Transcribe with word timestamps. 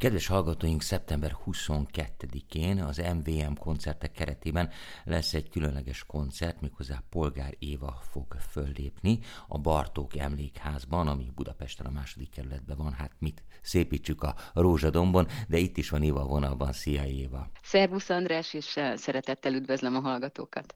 Kedves 0.00 0.26
hallgatóink, 0.26 0.82
szeptember 0.82 1.36
22-én 1.46 2.82
az 2.82 2.96
MVM 2.96 3.54
koncertek 3.58 4.12
keretében 4.12 4.70
lesz 5.04 5.34
egy 5.34 5.48
különleges 5.48 6.04
koncert, 6.04 6.60
méghozzá 6.60 7.02
Polgár 7.10 7.54
Éva 7.58 8.00
fog 8.10 8.36
föllépni 8.50 9.18
a 9.48 9.58
Bartók 9.58 10.16
Emlékházban, 10.16 11.08
ami 11.08 11.30
Budapesten 11.34 11.86
a 11.86 11.90
második 11.90 12.30
kerületben 12.30 12.76
van. 12.76 12.92
Hát 12.92 13.10
mit 13.18 13.42
szépítsük 13.62 14.22
a 14.22 14.34
Rózsadombon, 14.54 15.26
de 15.48 15.58
itt 15.58 15.76
is 15.76 15.90
van 15.90 16.02
Éva 16.02 16.24
vonalban. 16.24 16.72
Szia 16.72 17.04
Éva! 17.04 17.50
Szervusz 17.62 18.10
András, 18.10 18.54
és 18.54 18.76
eh, 18.76 18.96
szeretettel 18.96 19.54
üdvözlöm 19.54 19.96
a 19.96 20.00
hallgatókat! 20.00 20.74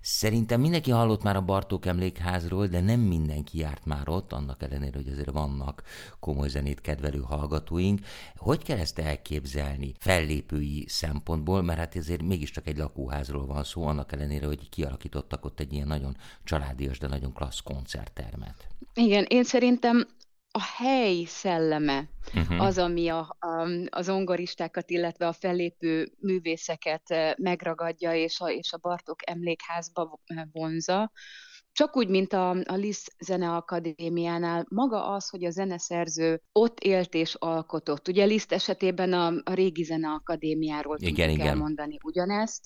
Szerintem 0.00 0.60
mindenki 0.60 0.90
hallott 0.90 1.22
már 1.22 1.36
a 1.36 1.40
Bartók 1.40 1.86
Emlékházról, 1.86 2.66
de 2.66 2.80
nem 2.80 3.00
mindenki 3.00 3.58
járt 3.58 3.84
már 3.84 4.08
ott, 4.08 4.32
annak 4.32 4.62
ellenére, 4.62 4.96
hogy 4.96 5.08
azért 5.08 5.30
vannak 5.30 5.82
komoly 6.20 6.48
zenét 6.48 6.80
kedvelő 6.80 7.20
hallgatóink. 7.20 8.00
Hogy 8.36 8.55
hogy 8.56 8.64
kell 8.64 8.78
ezt 8.78 8.98
elképzelni 8.98 9.94
fellépői 9.98 10.84
szempontból, 10.88 11.62
mert 11.62 11.78
hát 11.78 11.96
ezért 11.96 12.22
mégiscsak 12.22 12.66
egy 12.66 12.76
lakóházról 12.76 13.46
van 13.46 13.64
szó, 13.64 13.86
annak 13.86 14.12
ellenére, 14.12 14.46
hogy 14.46 14.68
kialakítottak 14.68 15.44
ott 15.44 15.60
egy 15.60 15.72
ilyen 15.72 15.86
nagyon 15.86 16.16
családias, 16.44 16.98
de 16.98 17.06
nagyon 17.06 17.32
klassz 17.32 17.60
koncerttermet. 17.60 18.66
Igen, 18.94 19.24
én 19.28 19.44
szerintem 19.44 20.06
a 20.50 20.62
hely 20.76 21.24
szelleme 21.24 22.08
uh-huh. 22.34 22.62
az, 22.62 22.78
ami 22.78 23.08
a, 23.08 23.36
a, 23.38 23.68
az 23.90 24.08
ongoristákat, 24.08 24.90
illetve 24.90 25.26
a 25.26 25.32
fellépő 25.32 26.12
művészeket 26.18 27.10
eh, 27.10 27.32
megragadja, 27.36 28.14
és 28.14 28.40
a, 28.40 28.50
és 28.50 28.72
a 28.72 28.78
Bartók 28.78 29.30
emlékházba 29.30 30.20
vonza, 30.52 31.12
csak 31.76 31.96
úgy, 31.96 32.08
mint 32.08 32.32
a, 32.32 32.50
a 32.50 32.74
Liszt 32.74 33.14
Zeneakadémiánál, 33.18 34.66
maga 34.68 35.06
az, 35.08 35.28
hogy 35.28 35.44
a 35.44 35.50
zeneszerző 35.50 36.42
ott 36.52 36.80
élt 36.80 37.14
és 37.14 37.34
alkotott. 37.34 38.08
Ugye 38.08 38.24
Liszt 38.24 38.52
esetében 38.52 39.12
a, 39.12 39.26
a 39.44 39.54
régi 39.54 39.82
Zeneakadémiáról 39.82 40.96
igen, 40.98 41.14
tudjuk 41.14 41.44
igen. 41.44 41.58
mondani 41.58 41.98
ugyanezt. 42.04 42.64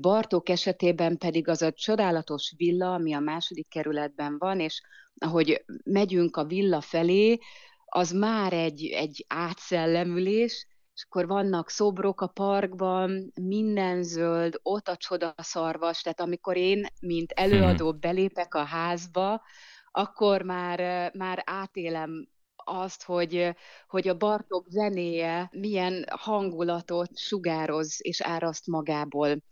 Bartók 0.00 0.48
esetében 0.48 1.18
pedig 1.18 1.48
az 1.48 1.62
a 1.62 1.72
csodálatos 1.72 2.54
villa, 2.56 2.92
ami 2.92 3.14
a 3.14 3.20
második 3.20 3.68
kerületben 3.68 4.38
van, 4.38 4.60
és 4.60 4.82
ahogy 5.18 5.64
megyünk 5.84 6.36
a 6.36 6.44
villa 6.44 6.80
felé, 6.80 7.38
az 7.84 8.10
már 8.10 8.52
egy, 8.52 8.84
egy 8.84 9.24
átszellemülés, 9.28 10.66
és 10.94 11.04
akkor 11.04 11.26
vannak 11.26 11.70
szobrok 11.70 12.20
a 12.20 12.26
parkban, 12.26 13.32
minden 13.40 14.02
zöld, 14.02 14.58
ott 14.62 14.88
a 14.88 14.96
csodaszarvas, 14.96 16.02
tehát 16.02 16.20
amikor 16.20 16.56
én, 16.56 16.86
mint 17.00 17.32
előadó 17.32 17.90
hmm. 17.90 18.00
belépek 18.00 18.54
a 18.54 18.64
házba, 18.64 19.42
akkor 19.90 20.42
már, 20.42 21.10
már 21.14 21.42
átélem 21.46 22.28
azt, 22.56 23.02
hogy, 23.02 23.54
hogy 23.86 24.08
a 24.08 24.16
Bartók 24.16 24.66
zenéje 24.68 25.48
milyen 25.52 26.04
hangulatot 26.10 27.18
sugároz 27.18 27.96
és 27.98 28.20
áraszt 28.20 28.66
magából. 28.66 29.42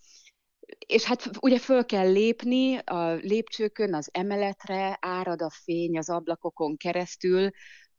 És 0.86 1.04
hát 1.04 1.30
ugye 1.40 1.58
föl 1.58 1.84
kell 1.84 2.12
lépni 2.12 2.76
a 2.76 3.12
lépcsőkön, 3.12 3.94
az 3.94 4.08
emeletre, 4.12 4.98
árad 5.00 5.42
a 5.42 5.50
fény 5.50 5.98
az 5.98 6.10
ablakokon 6.10 6.76
keresztül, 6.76 7.50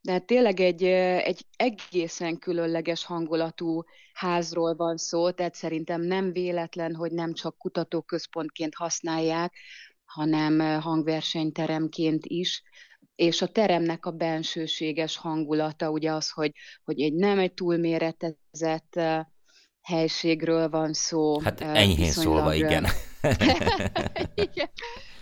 de 0.04 0.12
hát 0.12 0.26
tényleg 0.26 0.60
egy, 0.60 0.82
egy 0.82 1.46
egészen 1.56 2.38
különleges 2.38 3.04
hangulatú 3.04 3.82
házról 4.12 4.74
van 4.74 4.96
szó, 4.96 5.30
tehát 5.30 5.54
szerintem 5.54 6.00
nem 6.00 6.32
véletlen, 6.32 6.94
hogy 6.94 7.12
nem 7.12 7.32
csak 7.32 7.58
kutatóközpontként 7.58 8.74
használják, 8.74 9.54
hanem 10.04 10.80
hangversenyteremként 10.80 12.26
is, 12.26 12.62
és 13.14 13.42
a 13.42 13.46
teremnek 13.46 14.06
a 14.06 14.10
bensőséges 14.10 15.16
hangulata, 15.16 15.90
ugye 15.90 16.12
az, 16.12 16.30
hogy, 16.30 16.52
hogy 16.84 17.00
egy 17.00 17.14
nem 17.14 17.38
egy 17.38 17.52
túlméretezett 17.52 19.00
helységről 19.80 20.68
van 20.68 20.92
szó. 20.92 21.40
Hát 21.40 21.60
enyhén 21.60 21.96
viszonylag, 21.96 22.34
szólva, 22.34 22.54
igen. 22.54 22.86
igen. 24.46 24.70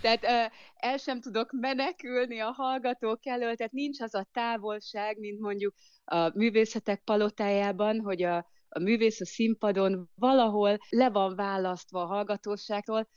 Tehát 0.00 0.50
el 0.83 0.97
sem 0.97 1.20
tudok 1.20 1.53
menekülni 1.53 2.41
a 2.41 2.51
hallgatók 2.51 3.27
elől, 3.27 3.55
tehát 3.55 3.73
nincs 3.73 4.01
az 4.01 4.15
a 4.15 4.27
távolság, 4.33 5.19
mint 5.19 5.41
mondjuk 5.41 5.75
a 6.05 6.31
művészetek 6.35 7.03
palotájában, 7.05 8.01
hogy 8.01 8.23
a, 8.23 8.37
a 8.69 8.79
művész 8.79 9.20
a 9.20 9.27
színpadon 9.27 10.11
valahol 10.15 10.79
le 10.89 11.11
van 11.11 11.35
választva 11.35 12.03
a 12.03 12.07
hallgatóságtól, 12.07 13.09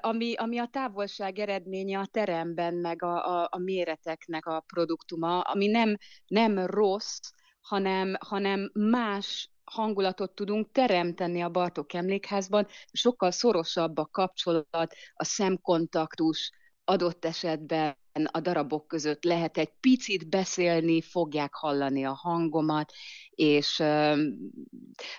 ami, 0.00 0.34
ami 0.34 0.58
a 0.58 0.68
távolság 0.72 1.38
eredménye 1.38 1.98
a 1.98 2.06
teremben, 2.06 2.74
meg 2.74 3.02
a, 3.02 3.40
a, 3.40 3.48
a 3.50 3.58
méreteknek 3.58 4.46
a 4.46 4.64
produktuma, 4.66 5.40
ami 5.40 5.66
nem, 5.66 5.96
nem 6.26 6.58
rossz, 6.66 7.20
hanem, 7.60 8.14
hanem 8.18 8.70
más 8.72 9.50
hangulatot 9.64 10.34
tudunk 10.34 10.72
teremteni 10.72 11.42
a 11.42 11.48
Bartók 11.48 11.92
emlékházban, 11.92 12.66
sokkal 12.92 13.30
szorosabb 13.30 13.96
a 13.96 14.06
kapcsolat, 14.06 14.94
a 15.14 15.24
szemkontaktus, 15.24 16.50
adott 16.86 17.24
esetben 17.24 17.96
a 18.24 18.40
darabok 18.40 18.88
között 18.88 19.24
lehet 19.24 19.58
egy 19.58 19.72
picit 19.80 20.28
beszélni, 20.28 21.02
fogják 21.02 21.54
hallani 21.54 22.04
a 22.04 22.12
hangomat, 22.12 22.92
és 23.30 23.82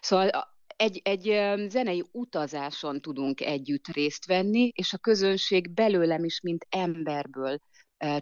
szóval 0.01 0.55
egy, 0.77 1.01
egy 1.03 1.23
zenei 1.69 2.03
utazáson 2.11 3.01
tudunk 3.01 3.41
együtt 3.41 3.87
részt 3.87 4.25
venni, 4.25 4.71
és 4.75 4.93
a 4.93 4.97
közönség 4.97 5.73
belőlem 5.73 6.23
is, 6.23 6.41
mint 6.41 6.65
emberből 6.69 7.57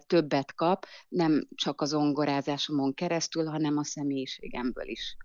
többet 0.06 0.54
kap, 0.54 0.86
nem 1.08 1.48
csak 1.54 1.80
az 1.80 1.94
ongorázásomon 1.94 2.94
keresztül, 2.94 3.46
hanem 3.46 3.76
a 3.76 3.84
személyiségemből 3.84 4.88
is. 4.88 5.16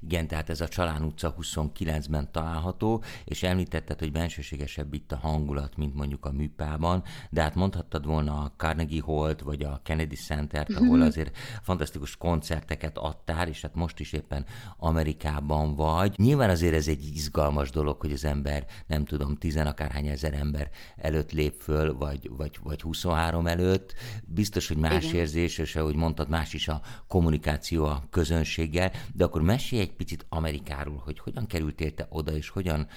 Igen, 0.00 0.26
tehát 0.26 0.50
ez 0.50 0.60
a 0.60 0.68
Csalán 0.68 1.02
utca 1.02 1.34
29-ben 1.40 2.28
található, 2.32 3.02
és 3.24 3.42
említetted, 3.42 3.98
hogy 3.98 4.12
bensőségesebb 4.12 4.94
itt 4.94 5.12
a 5.12 5.16
hangulat, 5.16 5.76
mint 5.76 5.94
mondjuk 5.94 6.24
a 6.24 6.32
műpában, 6.32 7.02
de 7.30 7.42
hát 7.42 7.54
mondhattad 7.54 8.06
volna 8.06 8.40
a 8.40 8.52
Carnegie 8.56 9.02
Hall-t, 9.02 9.40
vagy 9.40 9.62
a 9.62 9.80
Kennedy 9.84 10.16
Center-t, 10.16 10.74
ahol 10.74 10.96
mhm. 10.96 11.06
azért 11.06 11.36
fantasztikus 11.62 12.16
koncerteket 12.16 12.98
adtál, 12.98 13.48
és 13.48 13.60
hát 13.60 13.74
most 13.74 14.00
is 14.00 14.12
éppen 14.12 14.46
Amerikában 14.76 15.74
vagy. 15.74 16.14
Nyilván 16.16 16.50
azért 16.50 16.74
ez 16.74 16.88
egy 16.88 17.10
izgalmas 17.14 17.70
dolog, 17.70 18.00
hogy 18.00 18.12
az 18.12 18.24
ember, 18.24 18.66
nem 18.86 19.04
tudom, 19.04 19.36
tizen 19.36 19.66
akárhány 19.66 20.06
ezer 20.06 20.34
ember 20.34 20.70
előtt 20.96 21.32
lép 21.32 21.54
föl, 21.60 21.94
vagy, 21.94 22.30
vagy, 22.36 22.58
vagy 22.62 22.80
23 22.80 23.46
előtt. 23.46 23.94
Biztos, 24.24 24.68
hogy 24.68 24.76
más 24.76 25.04
Igen. 25.04 25.16
érzés, 25.16 25.58
és 25.58 25.76
ahogy 25.76 25.94
mondtad, 25.94 26.28
más 26.28 26.52
is 26.52 26.68
a 26.68 26.80
kommunikáció 27.06 27.84
a 27.84 28.02
közönséggel, 28.10 28.92
de 29.14 29.24
akkor 29.24 29.42
mesélj 29.58 29.82
egy 29.82 29.92
picit 29.92 30.26
Amerikáról, 30.28 30.96
hogy 30.96 31.18
hogyan 31.18 31.46
kerültél 31.46 31.94
te 31.94 32.06
oda, 32.10 32.32
és 32.32 32.48
hogyan 32.48 32.88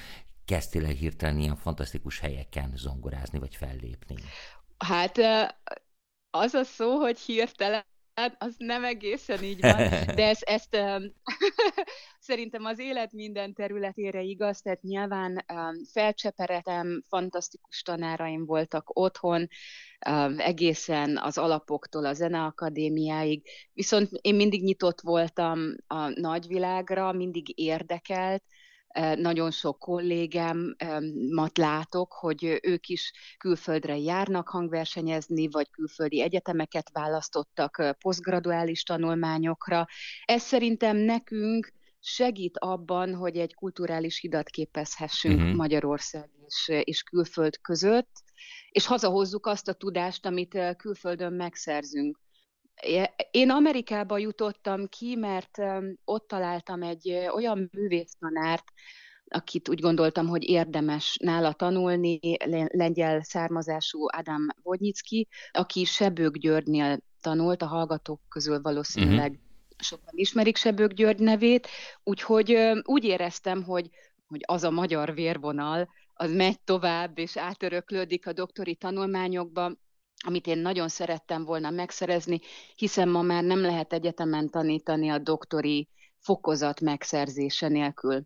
kezdtél 0.46 0.86
el 0.86 0.92
hirtelen 0.92 1.40
ilyen 1.40 1.56
fantasztikus 1.56 2.20
helyeken 2.20 2.72
zongorázni, 2.76 3.40
vagy 3.40 3.56
fellépni? 3.56 4.16
Hát 4.78 5.18
az 6.30 6.54
a 6.54 6.64
szó, 6.64 7.00
hogy 7.00 7.20
hirtelen, 7.20 7.86
az 8.38 8.56
nem 8.58 8.84
egészen 8.84 9.44
így 9.44 9.62
van, 9.62 9.76
de 10.16 10.28
ezt, 10.28 10.44
ezt 10.44 10.78
szerintem 12.20 12.66
az 12.66 12.80
élet 12.80 13.12
minden 13.12 13.54
területére 13.54 14.22
igaz, 14.22 14.62
tehát 14.62 14.82
nyilván 14.82 15.46
um, 15.54 15.84
felcseperetem, 15.92 17.04
fantasztikus 17.08 17.82
tanáraim 17.82 18.46
voltak 18.46 19.00
otthon, 19.00 19.48
um, 20.10 20.40
egészen 20.40 21.18
az 21.18 21.38
alapoktól 21.38 22.06
a 22.06 22.14
zeneakadémiáig, 22.14 23.48
viszont 23.74 24.10
én 24.22 24.36
mindig 24.36 24.64
nyitott 24.64 25.02
voltam 25.02 25.76
a 25.88 26.20
nagyvilágra, 26.20 27.12
mindig 27.12 27.60
érdekelt, 27.60 28.44
nagyon 29.16 29.52
sok 29.52 29.80
kollégámat 29.80 31.58
látok, 31.58 32.14
hogy 32.14 32.60
ők 32.62 32.88
is 32.88 33.14
külföldre 33.38 33.98
járnak 33.98 34.50
hangversenyezni, 34.50 35.50
vagy 35.50 35.70
külföldi 35.70 36.22
egyetemeket 36.22 36.90
választottak 36.94 37.96
posztgraduális 38.00 38.84
tanulmányokra. 38.84 39.86
Ez 40.26 40.42
szerintem 40.42 40.98
nekünk 40.98 41.74
segít 42.00 42.58
abban, 42.58 43.16
hogy 43.16 43.38
egy 43.38 43.54
kulturális 43.54 44.20
hidat 44.20 44.50
képezhessünk 44.50 45.40
uh-huh. 45.40 45.56
Magyarország 45.56 46.30
és, 46.48 46.84
és 46.84 47.04
külföld 47.04 47.62
között, 47.62 48.24
és 48.72 48.86
hazahozzuk 48.86 49.46
azt 49.46 49.68
a 49.68 49.74
tudást, 49.74 50.26
amit 50.26 50.58
külföldön 50.78 51.34
megszerzünk. 51.34 52.20
Én 53.32 53.50
Amerikába 53.50 54.18
jutottam 54.18 54.88
ki, 54.88 55.16
mert 55.16 55.58
ott 56.06 56.28
találtam 56.28 56.84
egy 56.84 57.30
olyan 57.34 57.70
művésztanárt, 57.72 58.64
akit 59.28 59.70
úgy 59.70 59.80
gondoltam, 59.80 60.28
hogy 60.28 60.50
érdemes 60.50 61.18
nála 61.22 61.54
tanulni, 61.54 62.20
lengyel 62.68 63.22
származású 63.22 64.06
Adam 64.08 64.48
Vodnicki, 64.64 65.28
aki 65.52 65.84
Sebők 65.84 66.38
Györgynél 66.38 67.00
tanult, 67.22 67.62
a 67.62 67.68
hallgatók 67.68 68.22
közül 68.30 68.62
valószínűleg 68.62 69.32
uh-huh. 69.32 69.46
sokan 69.78 70.14
ismerik 70.14 70.58
Sebők 70.58 70.92
György 70.92 71.20
nevét, 71.20 71.68
úgyhogy 72.04 72.58
úgy 72.84 73.04
éreztem, 73.04 73.64
hogy, 73.64 73.90
hogy 74.28 74.42
az 74.46 74.64
a 74.64 74.72
magyar 74.72 75.14
vérvonal, 75.14 75.90
az 76.14 76.34
megy 76.34 76.62
tovább, 76.62 77.18
és 77.18 77.38
átöröklődik 77.38 78.28
a 78.28 78.34
doktori 78.34 78.76
tanulmányokba, 78.76 79.72
amit 80.22 80.48
én 80.48 80.58
nagyon 80.58 80.88
szerettem 80.88 81.46
volna 81.46 81.70
megszerezni, 81.70 82.40
hiszen 82.76 83.10
ma 83.10 83.22
már 83.22 83.44
nem 83.44 83.62
lehet 83.62 83.94
egyetemen 83.94 84.50
tanítani 84.50 85.10
a 85.10 85.18
doktori 85.18 85.90
fokozat 86.20 86.82
megszerzése 86.82 87.68
nélkül. 87.68 88.24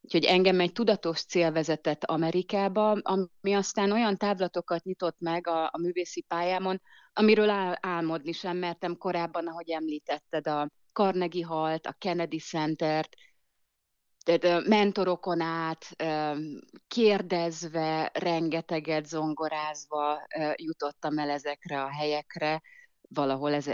Úgyhogy 0.00 0.24
engem 0.24 0.60
egy 0.60 0.72
tudatos 0.72 1.24
cél 1.24 1.52
vezetett 1.52 2.04
Amerikába, 2.04 2.90
ami 2.90 3.54
aztán 3.54 3.92
olyan 3.92 4.16
távlatokat 4.16 4.84
nyitott 4.84 5.16
meg 5.18 5.46
a, 5.46 5.64
a 5.64 5.78
művészi 5.78 6.20
pályámon, 6.20 6.80
amiről 7.12 7.50
ál, 7.50 7.78
álmodni 7.80 8.32
sem 8.32 8.56
mertem 8.56 8.96
korábban, 8.96 9.46
ahogy 9.46 9.70
említetted, 9.70 10.46
a 10.46 10.70
Carnegie 10.92 11.46
Hall-t, 11.46 11.86
a 11.86 11.96
Kennedy 11.98 12.38
Center-t, 12.38 13.16
tehát 14.22 14.66
mentorokon 14.66 15.40
át, 15.40 15.96
kérdezve, 16.88 18.10
rengeteget 18.14 19.06
zongorázva 19.06 20.18
jutottam 20.56 21.18
el 21.18 21.30
ezekre 21.30 21.82
a 21.82 21.88
helyekre, 21.88 22.62
valahol 23.08 23.52
ez 23.52 23.66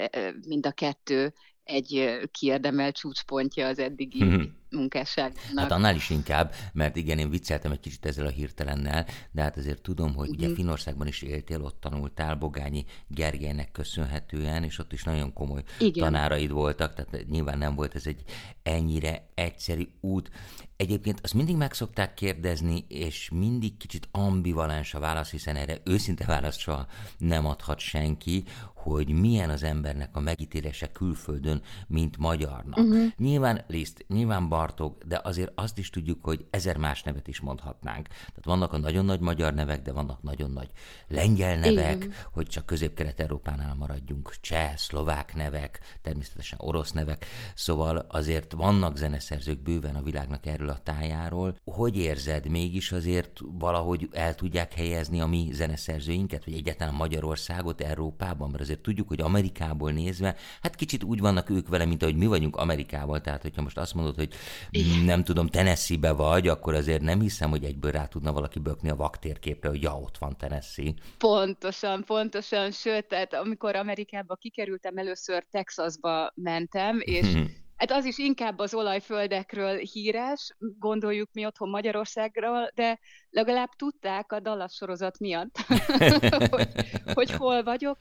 mind 0.46 0.66
a 0.66 0.72
kettő 0.72 1.32
egy 1.64 2.20
kiérdemelt 2.30 2.96
csúcspontja 2.96 3.66
az 3.66 3.78
eddigi 3.78 4.24
mm-hmm. 4.24 4.44
Munkásságnak. 4.70 5.58
Hát 5.58 5.70
annál 5.70 5.94
is 5.94 6.10
inkább, 6.10 6.54
mert 6.72 6.96
igen, 6.96 7.18
én 7.18 7.30
vicceltem 7.30 7.72
egy 7.72 7.80
kicsit 7.80 8.06
ezzel 8.06 8.26
a 8.26 8.30
hirtelennel, 8.30 9.06
de 9.30 9.42
hát 9.42 9.56
azért 9.56 9.82
tudom, 9.82 10.14
hogy 10.14 10.28
ugye 10.28 10.46
mhm. 10.46 10.56
Finországban 10.56 11.06
is 11.06 11.22
éltél, 11.22 11.62
ott 11.62 11.80
tanultál 11.80 12.34
Bogányi 12.34 12.84
Gergelynek 13.08 13.72
köszönhetően, 13.72 14.64
és 14.64 14.78
ott 14.78 14.92
is 14.92 15.02
nagyon 15.02 15.32
komoly 15.32 15.62
igen. 15.78 16.04
tanáraid 16.04 16.50
voltak, 16.50 16.94
tehát 16.94 17.28
nyilván 17.28 17.58
nem 17.58 17.74
volt 17.74 17.94
ez 17.94 18.06
egy 18.06 18.22
ennyire 18.62 19.28
egyszerű 19.34 19.88
út. 20.00 20.30
Egyébként 20.76 21.20
azt 21.22 21.34
mindig 21.34 21.56
meg 21.56 21.72
szokták 21.72 22.14
kérdezni, 22.14 22.84
és 22.88 23.30
mindig 23.32 23.76
kicsit 23.76 24.08
ambivalens 24.10 24.94
a 24.94 24.98
válasz, 24.98 25.30
hiszen 25.30 25.56
erre 25.56 25.78
őszinte 25.84 26.24
választ 26.24 26.58
soha 26.58 26.86
nem 27.18 27.46
adhat 27.46 27.78
senki, 27.78 28.44
hogy 28.74 29.08
milyen 29.08 29.50
az 29.50 29.62
embernek 29.62 30.16
a 30.16 30.20
megítélése 30.20 30.92
külföldön, 30.92 31.62
mint 31.86 32.16
magyarnak. 32.16 32.78
Uh-huh. 32.78 33.06
Nyilván 33.16 33.64
Liszt, 33.66 34.04
nyilván 34.08 34.48
Bartók, 34.58 35.04
de 35.04 35.20
azért 35.24 35.52
azt 35.54 35.78
is 35.78 35.90
tudjuk, 35.90 36.24
hogy 36.24 36.46
ezer 36.50 36.76
más 36.76 37.02
nevet 37.02 37.28
is 37.28 37.40
mondhatnánk. 37.40 38.06
Tehát 38.08 38.44
vannak 38.44 38.72
a 38.72 38.78
nagyon 38.78 39.04
nagy 39.04 39.20
magyar 39.20 39.54
nevek, 39.54 39.82
de 39.82 39.92
vannak 39.92 40.22
nagyon 40.22 40.50
nagy 40.50 40.70
lengyel 41.08 41.58
nevek, 41.58 41.96
Igen. 41.96 42.12
hogy 42.32 42.46
csak 42.46 42.66
közép-kelet-európánál 42.66 43.74
maradjunk, 43.74 44.34
cseh, 44.40 44.76
szlovák 44.76 45.34
nevek, 45.34 45.80
természetesen 46.02 46.58
orosz 46.62 46.92
nevek, 46.92 47.26
szóval 47.54 47.96
azért 48.08 48.52
vannak 48.52 48.96
zeneszerzők 48.96 49.62
bőven 49.62 49.94
a 49.94 50.02
világnak 50.02 50.46
erről 50.46 50.68
a 50.68 50.78
tájáról. 50.82 51.56
Hogy 51.64 51.96
érzed, 51.96 52.48
mégis 52.48 52.92
azért 52.92 53.40
valahogy 53.58 54.08
el 54.12 54.34
tudják 54.34 54.74
helyezni 54.74 55.20
a 55.20 55.26
mi 55.26 55.48
zeneszerzőinket, 55.52 56.44
vagy 56.44 56.54
egyáltalán 56.54 56.94
Magyarországot 56.94 57.80
Európában, 57.80 58.50
mert 58.50 58.62
azért 58.62 58.80
tudjuk, 58.80 59.08
hogy 59.08 59.20
Amerikából 59.20 59.92
nézve, 59.92 60.36
hát 60.62 60.74
kicsit 60.74 61.04
úgy 61.04 61.20
vannak 61.20 61.50
ők 61.50 61.68
vele, 61.68 61.84
mint 61.84 62.02
ahogy 62.02 62.16
mi 62.16 62.26
vagyunk 62.26 62.56
Amerikával, 62.56 63.20
tehát 63.20 63.42
hogyha 63.42 63.62
most 63.62 63.78
azt 63.78 63.94
mondod, 63.94 64.14
hogy 64.14 64.34
Igen. 64.70 65.04
nem 65.04 65.24
tudom, 65.24 65.46
Tennessee-be 65.46 66.12
vagy, 66.12 66.48
akkor 66.48 66.74
azért 66.74 67.02
nem 67.02 67.20
hiszem, 67.20 67.50
hogy 67.50 67.64
egyből 67.64 67.90
rá 67.90 68.06
tudna 68.06 68.32
valaki 68.32 68.58
bökni 68.58 68.90
a 68.90 68.96
vaktérképre, 68.96 69.68
hogy 69.68 69.82
ja, 69.82 69.94
ott 69.98 70.18
van 70.18 70.36
Tennessee. 70.36 70.92
Pontosan, 71.18 72.04
pontosan, 72.04 72.70
sőt, 72.70 73.06
tehát 73.08 73.34
amikor 73.34 73.76
Amerikába 73.76 74.34
kikerültem, 74.34 74.96
először 74.96 75.44
Texasba 75.50 76.32
mentem, 76.34 76.98
és 77.00 77.36
Hát 77.78 77.90
az 77.90 78.04
is 78.04 78.18
inkább 78.18 78.58
az 78.58 78.74
olajföldekről 78.74 79.76
híres, 79.76 80.56
gondoljuk 80.58 81.28
mi 81.32 81.46
otthon 81.46 81.68
Magyarországról, 81.68 82.70
de 82.74 82.98
legalább 83.30 83.68
tudták 83.76 84.32
a 84.32 84.40
Dallas 84.40 84.74
sorozat 84.74 85.18
miatt, 85.18 85.58
hogy, 86.50 86.68
hogy 87.14 87.30
hol 87.30 87.62
vagyok. 87.62 87.98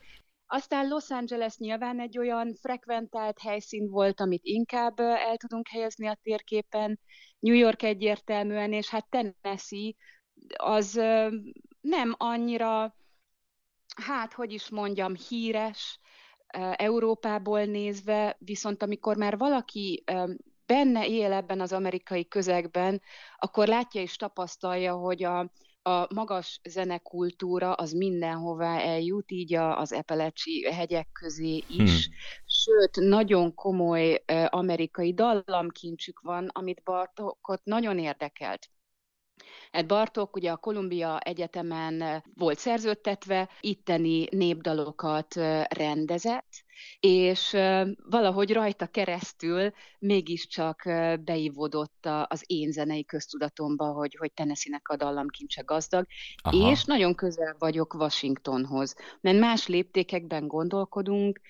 Aztán 0.50 0.88
Los 0.88 1.10
Angeles 1.10 1.56
nyilván 1.56 2.00
egy 2.00 2.18
olyan 2.18 2.54
frekventált 2.54 3.38
helyszín 3.40 3.88
volt, 3.88 4.20
amit 4.20 4.44
inkább 4.44 5.00
el 5.00 5.36
tudunk 5.36 5.68
helyezni 5.68 6.06
a 6.06 6.18
térképen. 6.22 7.00
New 7.38 7.54
York 7.54 7.82
egyértelműen, 7.82 8.72
és 8.72 8.88
hát 8.88 9.06
Tennessee 9.10 9.92
az 10.56 10.92
nem 11.80 12.14
annyira, 12.16 12.96
hát 14.02 14.32
hogy 14.32 14.52
is 14.52 14.70
mondjam, 14.70 15.14
híres, 15.28 16.00
Európából 16.76 17.64
nézve, 17.64 18.36
viszont 18.38 18.82
amikor 18.82 19.16
már 19.16 19.38
valaki 19.38 20.04
benne 20.66 21.06
él 21.06 21.32
ebben 21.32 21.60
az 21.60 21.72
amerikai 21.72 22.28
közegben, 22.28 23.02
akkor 23.36 23.66
látja 23.66 24.00
és 24.00 24.16
tapasztalja, 24.16 24.94
hogy 24.94 25.24
a, 25.24 25.50
a 25.82 26.14
magas 26.14 26.60
zenekultúra 26.68 27.72
az 27.72 27.92
mindenhová 27.92 28.80
eljut, 28.80 29.30
így 29.30 29.54
az 29.54 29.92
Epelecsi 29.92 30.72
hegyek 30.72 31.08
közé 31.12 31.64
is. 31.68 32.06
Hmm. 32.06 32.14
Sőt, 32.46 32.96
nagyon 33.08 33.54
komoly 33.54 34.24
amerikai 34.46 35.14
dallamkincsük 35.14 36.20
van, 36.20 36.48
amit 36.52 36.82
Bartokot 36.84 37.64
nagyon 37.64 37.98
érdekelt. 37.98 38.70
Hát 39.72 39.86
Bartók 39.86 40.36
ugye 40.36 40.50
a 40.50 40.56
Kolumbia 40.56 41.18
Egyetemen 41.18 42.24
volt 42.34 42.58
szerződtetve, 42.58 43.48
itteni 43.60 44.26
népdalokat 44.30 45.34
rendezett, 45.68 46.64
és 47.00 47.50
valahogy 48.10 48.52
rajta 48.52 48.86
keresztül 48.86 49.70
mégiscsak 49.98 50.82
beivódott 51.24 52.08
az 52.26 52.44
én 52.46 52.70
zenei 52.70 53.04
köztudatomba, 53.04 53.92
hogy, 53.92 54.16
hogy 54.18 54.32
Tennessee-nek 54.32 54.88
a 54.88 54.96
dallamkincse 54.96 55.62
gazdag, 55.62 56.06
Aha. 56.42 56.70
és 56.70 56.84
nagyon 56.84 57.14
közel 57.14 57.56
vagyok 57.58 57.94
Washingtonhoz, 57.94 58.94
mert 59.20 59.38
más 59.38 59.66
léptékekben 59.66 60.46
gondolkodunk, 60.46 61.40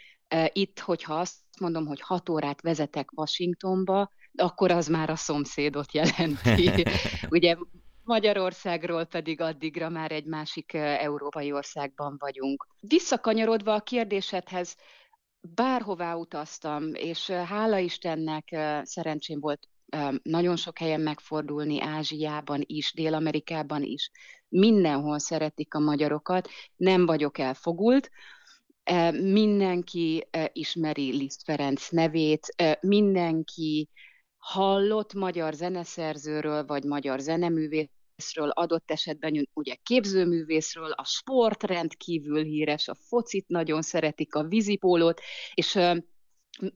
itt, 0.52 0.78
hogyha 0.78 1.14
azt 1.14 1.36
mondom, 1.60 1.86
hogy 1.86 2.00
hat 2.00 2.28
órát 2.28 2.60
vezetek 2.60 3.18
Washingtonba, 3.18 4.10
akkor 4.34 4.70
az 4.70 4.86
már 4.86 5.10
a 5.10 5.16
szomszédot 5.16 5.92
jelenti. 5.92 6.84
Ugye 7.30 7.56
Magyarországról 8.08 9.04
pedig 9.04 9.40
addigra 9.40 9.88
már 9.88 10.12
egy 10.12 10.24
másik 10.24 10.72
európai 10.74 11.52
országban 11.52 12.16
vagyunk. 12.18 12.66
Visszakanyarodva 12.80 13.74
a 13.74 13.80
kérdésedhez, 13.80 14.76
bárhová 15.40 16.14
utaztam, 16.14 16.94
és 16.94 17.30
hála 17.30 17.78
Istennek 17.78 18.56
szerencsém 18.82 19.40
volt 19.40 19.68
nagyon 20.22 20.56
sok 20.56 20.78
helyen 20.78 21.00
megfordulni, 21.00 21.80
Ázsiában 21.82 22.62
is, 22.66 22.92
Dél-Amerikában 22.94 23.82
is. 23.82 24.10
Mindenhol 24.48 25.18
szeretik 25.18 25.74
a 25.74 25.78
magyarokat, 25.78 26.48
nem 26.76 27.06
vagyok 27.06 27.38
elfogult, 27.38 28.10
mindenki 29.12 30.28
ismeri 30.52 31.16
Liszt 31.16 31.42
Ferenc 31.42 31.88
nevét, 31.88 32.54
mindenki 32.80 33.88
hallott 34.36 35.14
magyar 35.14 35.54
zeneszerzőről, 35.54 36.64
vagy 36.64 36.84
magyar 36.84 37.18
zeneművész 37.20 37.88
művészről, 38.18 38.50
adott 38.50 38.90
esetben 38.90 39.48
ugye 39.54 39.74
képzőművészről, 39.82 40.90
a 40.90 41.04
sport 41.04 41.62
rendkívül 41.62 42.42
híres, 42.42 42.88
a 42.88 42.94
focit 42.94 43.48
nagyon 43.48 43.82
szeretik, 43.82 44.34
a 44.34 44.42
vízipólót, 44.42 45.20
és 45.54 45.78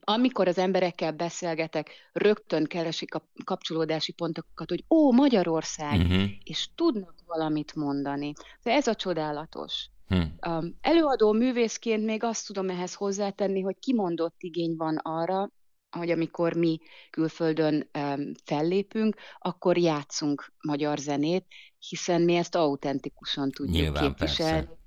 amikor 0.00 0.48
az 0.48 0.58
emberekkel 0.58 1.12
beszélgetek, 1.12 1.90
rögtön 2.12 2.64
keresik 2.64 3.14
a 3.14 3.28
kapcsolódási 3.44 4.12
pontokat, 4.12 4.68
hogy 4.68 4.84
ó, 4.88 5.12
Magyarország, 5.12 6.00
uh-huh. 6.00 6.22
és 6.44 6.68
tudnak 6.74 7.14
valamit 7.26 7.74
mondani. 7.74 8.32
Ez 8.62 8.86
a 8.86 8.94
csodálatos. 8.94 9.86
Hmm. 10.06 10.76
Előadó 10.80 11.32
művészként 11.32 12.04
még 12.04 12.22
azt 12.22 12.46
tudom 12.46 12.70
ehhez 12.70 12.94
hozzátenni, 12.94 13.60
hogy 13.60 13.78
kimondott 13.78 14.36
igény 14.38 14.74
van 14.76 14.96
arra, 14.96 15.50
hogy 15.98 16.10
amikor 16.10 16.54
mi 16.54 16.80
külföldön 17.10 17.90
fellépünk, 18.44 19.16
akkor 19.38 19.78
játszunk 19.78 20.52
magyar 20.62 20.98
zenét, 20.98 21.46
hiszen 21.78 22.22
mi 22.22 22.34
ezt 22.34 22.54
autentikusan 22.54 23.50
tudjuk 23.50 23.76
Nyilván, 23.76 24.02
képviselni. 24.02 24.66
Persze. 24.66 24.80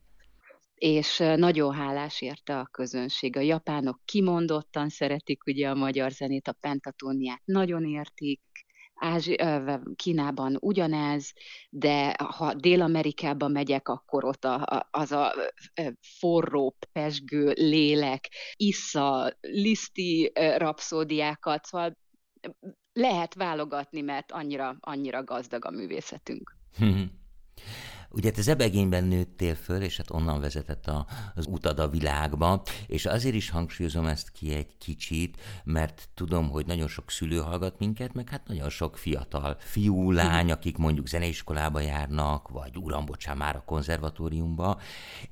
És 0.75 1.17
nagyon 1.17 1.73
hálás 1.73 2.21
érte 2.21 2.59
a 2.59 2.67
közönség. 2.71 3.37
A 3.37 3.39
japánok 3.39 3.99
kimondottan 4.05 4.89
szeretik 4.89 5.45
ugye 5.45 5.69
a 5.69 5.75
magyar 5.75 6.11
zenét, 6.11 6.47
a 6.47 6.55
pentatóniát 6.59 7.41
nagyon 7.45 7.85
értik, 7.85 8.41
Ázsi, 8.95 9.37
Kínában 9.95 10.57
ugyanez, 10.61 11.33
de 11.69 12.15
ha 12.17 12.53
Dél-Amerikába 12.53 13.47
megyek, 13.47 13.87
akkor 13.87 14.25
ott 14.25 14.45
a, 14.45 14.53
a, 14.53 14.87
az 14.91 15.11
a 15.11 15.33
forró, 16.19 16.75
pesgő 16.91 17.53
lélek, 17.55 18.29
issza, 18.55 19.37
liszti 19.41 20.31
rapszódiákat, 20.57 21.65
szóval 21.65 21.97
lehet 22.93 23.33
válogatni, 23.33 24.01
mert 24.01 24.31
annyira, 24.31 24.77
annyira 24.79 25.23
gazdag 25.23 25.65
a 25.65 25.71
művészetünk. 25.71 26.57
Ugye 28.15 28.31
te 28.31 28.41
zebegényben 28.41 29.03
nőttél 29.03 29.55
föl, 29.55 29.81
és 29.81 29.97
hát 29.97 30.11
onnan 30.11 30.39
vezetett 30.39 30.87
a, 30.87 31.07
az 31.35 31.45
utad 31.47 31.79
a 31.79 31.89
világba, 31.89 32.61
és 32.87 33.05
azért 33.05 33.35
is 33.35 33.49
hangsúlyozom 33.49 34.05
ezt 34.05 34.31
ki 34.31 34.53
egy 34.53 34.77
kicsit, 34.77 35.41
mert 35.63 36.09
tudom, 36.13 36.49
hogy 36.49 36.65
nagyon 36.65 36.87
sok 36.87 37.11
szülő 37.11 37.37
hallgat 37.37 37.79
minket, 37.79 38.13
meg 38.13 38.29
hát 38.29 38.47
nagyon 38.47 38.69
sok 38.69 38.97
fiatal 38.97 39.55
fiú, 39.59 40.11
lány, 40.11 40.51
akik 40.51 40.77
mondjuk 40.77 41.07
zeneiskolába 41.07 41.79
járnak, 41.79 42.49
vagy 42.49 42.77
uram, 42.77 43.05
bocsán, 43.05 43.37
már 43.37 43.55
a 43.55 43.63
konzervatóriumba, 43.65 44.79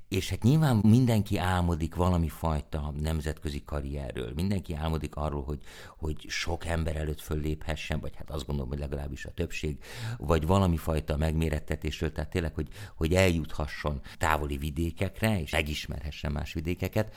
és 0.07 0.29
hát 0.29 0.43
nyilván 0.43 0.75
mindenki 0.75 1.37
álmodik 1.37 1.95
valami 1.95 2.29
fajta 2.29 2.93
nemzetközi 2.99 3.63
karrierről, 3.65 4.31
mindenki 4.35 4.73
álmodik 4.73 5.15
arról, 5.15 5.43
hogy, 5.43 5.61
hogy 5.97 6.25
sok 6.27 6.65
ember 6.65 6.95
előtt 6.95 7.21
fölléphessen, 7.21 7.99
vagy 7.99 8.15
hát 8.15 8.29
azt 8.29 8.45
gondolom, 8.45 8.69
hogy 8.69 8.79
legalábbis 8.79 9.25
a 9.25 9.31
többség, 9.31 9.77
vagy 10.17 10.45
valami 10.45 10.77
fajta 10.77 11.17
megmérettetésről, 11.17 12.11
tehát 12.11 12.29
tényleg, 12.29 12.53
hogy, 12.53 12.67
hogy 12.95 13.13
eljuthasson 13.13 14.01
távoli 14.17 14.57
vidékekre, 14.57 15.41
és 15.41 15.51
megismerhessen 15.51 16.31
más 16.31 16.53
vidékeket. 16.53 17.13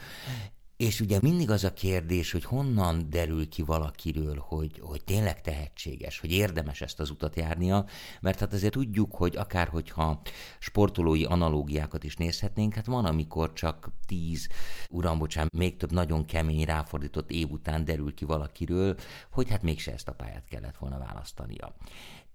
És 0.77 1.01
ugye 1.01 1.19
mindig 1.23 1.51
az 1.51 1.65
a 1.65 1.73
kérdés, 1.73 2.33
hogy 2.33 2.45
honnan 2.45 3.11
derül 3.11 3.49
ki 3.49 3.63
valakiről, 3.63 4.45
hogy, 4.47 4.81
hogy 4.83 5.05
tényleg 5.05 5.41
tehetséges, 5.41 6.19
hogy 6.19 6.33
érdemes 6.33 6.81
ezt 6.81 7.01
az 7.01 7.11
utat 7.11 7.37
járnia, 7.37 7.87
mert 8.21 8.39
hát 8.39 8.53
azért 8.53 8.73
tudjuk, 8.73 9.15
hogy 9.15 9.37
akár 9.37 9.69
hogyha 9.69 10.21
sportolói 10.59 11.25
analógiákat 11.25 12.05
is 12.05 12.17
nézhetnénk, 12.17 12.75
hát 12.75 12.87
van, 12.87 13.05
amikor 13.05 13.53
csak 13.53 13.91
tíz, 14.07 14.49
uram, 14.91 15.19
bocsán, 15.19 15.51
még 15.53 15.77
több 15.77 15.93
nagyon 15.93 16.25
kemény, 16.25 16.65
ráfordított 16.65 17.31
év 17.31 17.51
után 17.51 17.85
derül 17.85 18.15
ki 18.15 18.25
valakiről, 18.25 18.97
hogy 19.31 19.49
hát 19.49 19.63
mégse 19.63 19.93
ezt 19.93 20.09
a 20.09 20.15
pályát 20.15 20.47
kellett 20.49 20.77
volna 20.77 20.99
választania. 20.99 21.75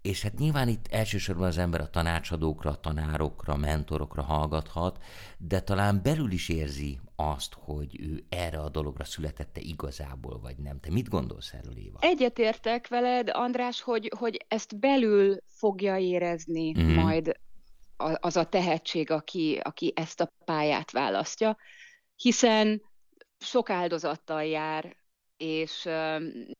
És 0.01 0.21
hát 0.21 0.37
nyilván 0.37 0.67
itt 0.67 0.87
elsősorban 0.87 1.47
az 1.47 1.57
ember 1.57 1.81
a 1.81 1.89
tanácsadókra, 1.89 2.79
tanárokra, 2.79 3.55
mentorokra 3.55 4.21
hallgathat, 4.21 5.03
de 5.37 5.59
talán 5.59 6.01
belül 6.03 6.31
is 6.31 6.49
érzi 6.49 6.99
azt, 7.15 7.53
hogy 7.53 7.99
ő 7.99 8.23
erre 8.29 8.59
a 8.59 8.69
dologra 8.69 9.03
születette 9.03 9.59
igazából, 9.59 10.39
vagy 10.39 10.57
nem. 10.57 10.79
Te 10.79 10.91
mit 10.91 11.09
gondolsz 11.09 11.53
erről, 11.53 11.77
Éva? 11.77 11.97
Egyetértek 12.01 12.87
veled, 12.87 13.29
András, 13.33 13.81
hogy, 13.81 14.11
hogy 14.17 14.45
ezt 14.47 14.79
belül 14.79 15.37
fogja 15.45 15.97
érezni 15.97 16.71
mm-hmm. 16.71 16.93
majd 16.93 17.39
az 17.97 18.35
a 18.35 18.45
tehetség, 18.45 19.11
aki, 19.11 19.59
aki 19.63 19.93
ezt 19.95 20.21
a 20.21 20.31
pályát 20.45 20.91
választja, 20.91 21.57
hiszen 22.15 22.81
sok 23.37 23.69
áldozattal 23.69 24.43
jár, 24.43 24.95
és 25.37 25.89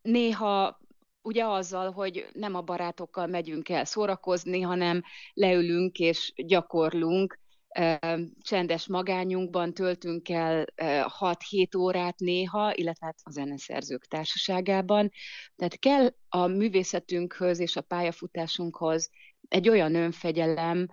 néha 0.01 0.80
ugye 1.21 1.45
azzal, 1.45 1.91
hogy 1.91 2.27
nem 2.33 2.55
a 2.55 2.61
barátokkal 2.61 3.27
megyünk 3.27 3.69
el 3.69 3.85
szórakozni, 3.85 4.61
hanem 4.61 5.03
leülünk 5.33 5.99
és 5.99 6.33
gyakorlunk, 6.35 7.39
csendes 8.41 8.87
magányunkban 8.87 9.73
töltünk 9.73 10.29
el 10.29 10.65
6-7 10.75 11.77
órát 11.77 12.19
néha, 12.19 12.73
illetve 12.75 13.05
hát 13.05 13.19
a 13.23 13.31
zeneszerzők 13.31 14.05
társaságában. 14.05 15.11
Tehát 15.55 15.79
kell 15.79 16.13
a 16.29 16.47
művészetünkhöz 16.47 17.59
és 17.59 17.75
a 17.75 17.81
pályafutásunkhoz 17.81 19.09
egy 19.47 19.69
olyan 19.69 19.95
önfegyelem, 19.95 20.87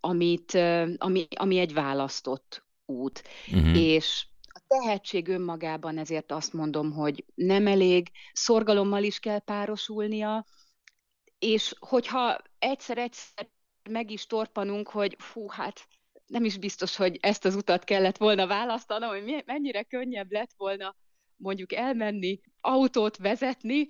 amit, 0.00 0.54
ami, 0.96 1.26
ami 1.36 1.58
egy 1.58 1.72
választott 1.72 2.64
út. 2.86 3.22
Uh-huh. 3.52 3.78
És 3.78 4.26
tehetség 4.78 5.28
önmagában 5.28 5.98
ezért 5.98 6.32
azt 6.32 6.52
mondom, 6.52 6.92
hogy 6.92 7.24
nem 7.34 7.66
elég, 7.66 8.10
szorgalommal 8.32 9.02
is 9.02 9.18
kell 9.18 9.38
párosulnia, 9.38 10.44
és 11.38 11.74
hogyha 11.78 12.38
egyszer-egyszer 12.58 13.48
meg 13.90 14.10
is 14.10 14.26
torpanunk, 14.26 14.88
hogy 14.88 15.16
fú, 15.18 15.48
hát 15.48 15.86
nem 16.26 16.44
is 16.44 16.58
biztos, 16.58 16.96
hogy 16.96 17.18
ezt 17.20 17.44
az 17.44 17.54
utat 17.54 17.84
kellett 17.84 18.16
volna 18.16 18.46
választanom, 18.46 19.08
hogy 19.10 19.42
mennyire 19.46 19.82
könnyebb 19.82 20.32
lett 20.32 20.50
volna 20.56 20.96
mondjuk 21.36 21.72
elmenni, 21.72 22.40
autót 22.60 23.16
vezetni, 23.16 23.88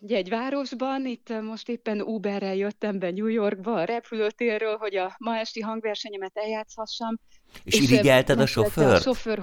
Ugye 0.00 0.16
egy 0.16 0.28
városban, 0.28 1.06
itt 1.06 1.40
most 1.40 1.68
éppen 1.68 2.00
Uberrel 2.00 2.54
jöttem 2.54 2.98
be 2.98 3.10
New 3.10 3.26
Yorkba 3.26 3.74
a 3.74 3.84
repülőtérről, 3.84 4.76
hogy 4.76 4.96
a 4.96 5.14
ma 5.18 5.36
esti 5.36 5.60
hangversenyemet 5.60 6.36
eljátszhassam. 6.36 7.18
És, 7.64 7.74
és 7.74 7.90
irigyelted 7.90 8.40
a 8.40 8.46
sofőrt? 8.46 8.96
A 8.96 9.00
sofőr, 9.00 9.38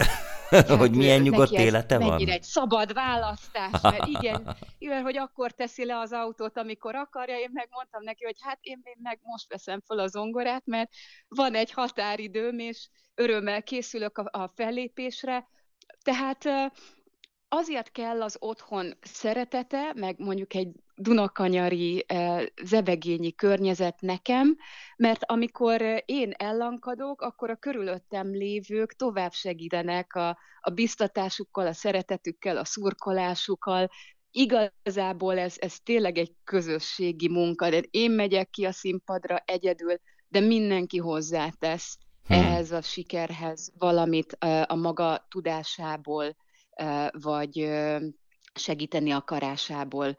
hogy, 0.50 0.70
hogy 0.82 0.92
milyen 0.92 1.22
nyugodt 1.22 1.52
élete 1.52 1.98
van? 1.98 2.08
Mennyire 2.08 2.32
egy 2.32 2.44
szabad 2.44 2.94
választás, 2.94 3.82
mert 3.82 4.08
igen, 4.20 4.56
igen, 4.78 5.02
hogy 5.02 5.18
akkor 5.18 5.52
teszi 5.52 5.86
le 5.86 6.00
az 6.00 6.12
autót, 6.12 6.58
amikor 6.58 6.96
akarja, 6.96 7.38
én 7.38 7.50
megmondtam 7.54 8.04
neki, 8.04 8.24
hogy 8.24 8.38
hát 8.40 8.58
én, 8.62 8.82
én 8.84 8.98
meg 9.02 9.20
most 9.24 9.50
veszem 9.50 9.82
fel 9.88 10.00
a 10.00 10.08
zongorát, 10.08 10.66
mert 10.66 10.90
van 11.28 11.56
egy 11.56 11.72
határidőm, 11.72 12.60
és 12.60 12.90
örömmel 13.16 13.64
készülök 13.64 14.18
a, 14.18 14.40
a 14.40 14.52
fellépésre, 14.56 15.48
tehát 16.04 16.72
azért 17.48 17.92
kell 17.92 18.22
az 18.22 18.38
otthon 18.40 18.94
szeretete, 19.02 19.94
meg 19.96 20.16
mondjuk 20.20 20.54
egy 20.54 20.72
dunakanyari, 20.96 22.04
eh, 22.08 22.46
zebegényi 22.64 23.36
környezet 23.36 24.02
nekem, 24.02 24.58
mert 24.98 25.24
amikor 25.26 26.04
én 26.06 26.34
ellankadok, 26.38 27.22
akkor 27.22 27.50
a 27.50 27.56
körülöttem 27.56 28.32
lévők 28.32 28.96
tovább 28.96 29.34
segítenek 29.34 30.16
a, 30.16 30.38
a 30.62 30.70
biztatásukkal, 30.70 31.68
a 31.68 31.74
szeretetükkel, 31.74 32.58
a 32.58 32.66
szurkolásukkal, 32.66 33.90
igazából 34.32 35.38
ez, 35.38 35.56
ez 35.60 35.80
tényleg 35.80 36.18
egy 36.18 36.34
közösségi 36.44 37.30
munka, 37.30 37.70
de 37.70 37.82
én 37.92 38.12
megyek 38.12 38.50
ki 38.50 38.66
a 38.66 38.72
színpadra 38.72 39.38
egyedül, 39.46 40.00
de 40.28 40.40
mindenki 40.40 40.98
hozzátesz 40.98 41.98
hmm. 42.28 42.38
ehhez 42.38 42.72
a 42.72 42.82
sikerhez 42.82 43.72
valamit 43.78 44.36
eh, 44.40 44.64
a 44.68 44.76
maga 44.76 45.26
tudásából, 45.30 46.36
vagy 47.12 47.70
segíteni 48.54 49.12
akarásából. 49.12 50.18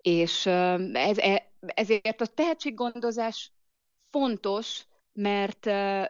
És 0.00 0.46
ez, 0.92 1.18
e, 1.18 1.52
ezért 1.60 2.20
a 2.20 2.26
tehetséggondozás 2.26 3.52
fontos, 4.10 4.84
mert, 5.12 5.64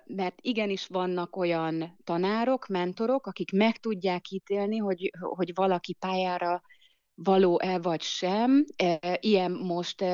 mert 0.07 0.35
igenis 0.41 0.87
vannak 0.87 1.37
olyan 1.37 1.99
tanárok, 2.05 2.67
mentorok, 2.67 3.27
akik 3.27 3.53
meg 3.53 3.77
tudják 3.77 4.31
ítélni, 4.31 4.77
hogy, 4.77 5.11
hogy 5.21 5.55
valaki 5.55 5.93
pályára 5.93 6.63
való-e 7.15 7.79
vagy 7.79 8.03
sem. 8.03 8.65
Ilyen 9.21 9.53
most 9.53 10.05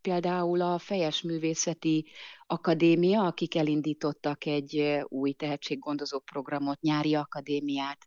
például 0.00 0.60
a 0.60 0.78
Fejes 0.78 1.22
Művészeti 1.22 2.06
Akadémia, 2.46 3.22
akik 3.22 3.54
elindítottak 3.54 4.46
egy 4.46 5.00
új 5.08 5.32
tehetséggondozó 5.32 6.18
programot, 6.18 6.80
nyári 6.80 7.14
akadémiát 7.14 7.98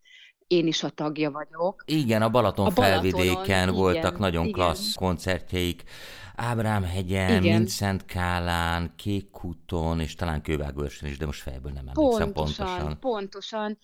én 0.50 0.68
is 0.68 0.84
a 0.84 0.90
tagja 0.90 1.32
vagyok. 1.32 1.84
Igen, 1.86 2.22
a 2.22 2.30
Balaton 2.30 2.66
a 2.66 2.72
felvidéken 2.72 3.74
voltak 3.74 4.04
igen, 4.04 4.20
nagyon 4.20 4.46
igen. 4.46 4.54
klassz 4.54 4.94
koncertjeik. 4.94 5.84
Ábrámhegyen, 6.36 7.42
Mincent 7.42 8.06
Kálán, 8.06 8.94
Kékúton, 8.96 10.00
és 10.00 10.16
talán 10.16 10.42
Kővágőrsön 10.42 11.10
is, 11.10 11.18
de 11.18 11.26
most 11.26 11.42
fejből 11.42 11.72
nem 11.72 11.88
emlékszem 11.88 12.34
pontosan. 12.34 12.66
Pontosan, 12.66 13.00
pontosan. 13.00 13.78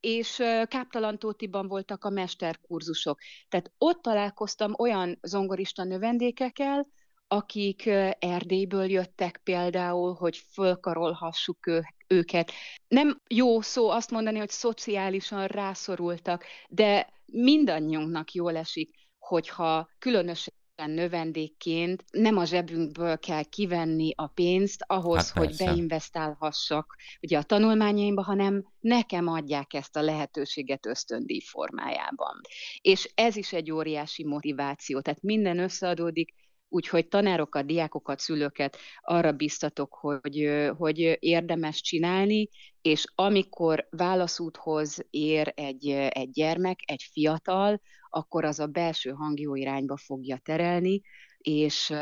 És 0.00 0.42
Káptalantótiban 0.64 1.68
voltak 1.68 2.04
a 2.04 2.10
mesterkurzusok. 2.10 3.18
Tehát 3.48 3.72
ott 3.78 4.02
találkoztam 4.02 4.74
olyan 4.78 5.18
zongorista 5.22 5.84
növendékekkel, 5.84 6.86
akik 7.28 7.86
Erdélyből 8.18 8.90
jöttek 8.90 9.40
például, 9.44 10.14
hogy 10.14 10.36
fölkarolhassuk 10.52 11.66
ő, 11.66 11.82
őket. 12.10 12.52
Nem 12.88 13.20
jó 13.28 13.60
szó 13.60 13.90
azt 13.90 14.10
mondani, 14.10 14.38
hogy 14.38 14.48
szociálisan 14.48 15.46
rászorultak, 15.46 16.44
de 16.68 17.12
mindannyiunknak 17.26 18.32
jól 18.32 18.56
esik, 18.56 18.94
hogyha 19.18 19.88
különösen 19.98 20.54
növendékként 20.86 22.04
nem 22.10 22.36
a 22.36 22.44
zsebünkből 22.44 23.18
kell 23.18 23.42
kivenni 23.42 24.12
a 24.16 24.26
pénzt 24.26 24.84
ahhoz, 24.86 25.32
hát 25.32 25.44
hogy 25.44 25.56
beinvestálhassak 25.56 26.96
ugye 27.22 27.38
a 27.38 27.42
tanulmányaimba, 27.42 28.22
hanem 28.22 28.64
nekem 28.80 29.28
adják 29.28 29.74
ezt 29.74 29.96
a 29.96 30.02
lehetőséget 30.02 30.86
ösztöndíj 30.86 31.40
formájában. 31.40 32.40
És 32.80 33.10
ez 33.14 33.36
is 33.36 33.52
egy 33.52 33.70
óriási 33.70 34.24
motiváció, 34.24 35.00
tehát 35.00 35.22
minden 35.22 35.58
összeadódik, 35.58 36.34
Úgyhogy 36.72 37.08
tanárokat, 37.08 37.66
diákokat, 37.66 38.18
szülőket 38.18 38.76
arra 39.00 39.32
biztatok, 39.32 39.94
hogy, 39.94 40.50
hogy 40.76 41.16
érdemes 41.20 41.80
csinálni, 41.80 42.48
és 42.82 43.04
amikor 43.14 43.86
válaszúthoz 43.90 45.06
ér 45.10 45.52
egy, 45.56 45.88
egy 45.90 46.30
gyermek, 46.30 46.78
egy 46.84 47.08
fiatal, 47.12 47.80
akkor 48.10 48.44
az 48.44 48.58
a 48.58 48.66
belső 48.66 49.10
hangjó 49.10 49.54
irányba 49.54 49.96
fogja 49.96 50.36
terelni, 50.36 51.00
és 51.38 51.92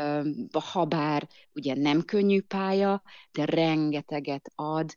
ha 0.71 0.85
bár 0.85 1.27
ugye 1.53 1.75
nem 1.75 2.01
könnyű 2.01 2.41
pálya, 2.41 3.01
de 3.31 3.45
rengeteget 3.45 4.51
ad, 4.55 4.95